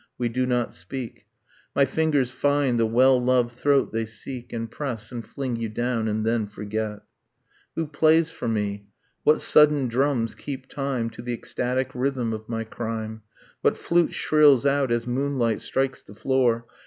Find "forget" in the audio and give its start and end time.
6.47-7.01